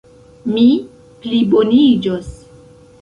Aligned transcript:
Mi 0.53 0.63
pliboniĝos. 1.25 2.33